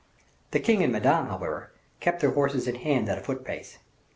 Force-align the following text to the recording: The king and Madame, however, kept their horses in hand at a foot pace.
The 0.49 0.59
king 0.59 0.81
and 0.81 0.91
Madame, 0.91 1.27
however, 1.27 1.73
kept 1.99 2.21
their 2.21 2.31
horses 2.31 2.67
in 2.67 2.73
hand 2.73 3.07
at 3.07 3.19
a 3.19 3.21
foot 3.21 3.45
pace. 3.45 3.77